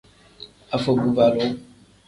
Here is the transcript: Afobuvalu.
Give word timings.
Afobuvalu. 0.75 1.47